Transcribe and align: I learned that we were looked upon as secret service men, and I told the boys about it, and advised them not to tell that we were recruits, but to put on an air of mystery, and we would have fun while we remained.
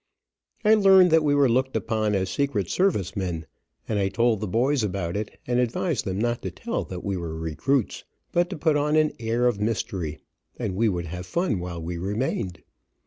I 0.65 0.73
learned 0.73 1.11
that 1.11 1.23
we 1.23 1.35
were 1.35 1.47
looked 1.47 1.75
upon 1.77 2.15
as 2.15 2.31
secret 2.31 2.69
service 2.71 3.15
men, 3.15 3.45
and 3.87 3.99
I 3.99 4.09
told 4.09 4.39
the 4.41 4.47
boys 4.47 4.81
about 4.81 5.15
it, 5.15 5.39
and 5.45 5.59
advised 5.59 6.05
them 6.05 6.17
not 6.17 6.41
to 6.41 6.49
tell 6.49 6.83
that 6.85 7.03
we 7.03 7.17
were 7.17 7.37
recruits, 7.37 8.03
but 8.31 8.49
to 8.49 8.57
put 8.57 8.75
on 8.75 8.95
an 8.95 9.11
air 9.19 9.45
of 9.45 9.61
mystery, 9.61 10.17
and 10.57 10.73
we 10.75 10.89
would 10.89 11.05
have 11.05 11.27
fun 11.27 11.59
while 11.59 11.79
we 11.79 11.99
remained. 11.99 12.63